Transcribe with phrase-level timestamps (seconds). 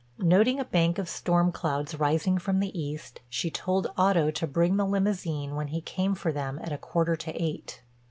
[0.17, 4.77] Noting a bank of storm clouds rising from the east, she told Otto to bring
[4.77, 7.83] the limousine when he came for them at a quarter to eight.